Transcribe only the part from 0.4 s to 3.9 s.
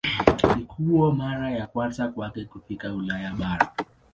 Ilikuwa mara ya kwanza kwake kufika Ulaya bara.